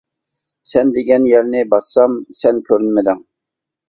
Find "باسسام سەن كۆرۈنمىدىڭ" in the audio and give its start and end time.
1.73-3.21